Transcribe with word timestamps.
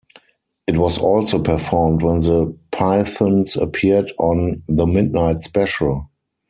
It 0.65 0.79
was 0.79 0.97
also 0.97 1.37
performed 1.37 2.01
when 2.01 2.21
the 2.21 2.57
Pythons 2.71 3.55
appeared 3.55 4.11
on 4.17 4.63
"The 4.67 4.87
Midnight 4.87 5.43
Special". 5.43 6.09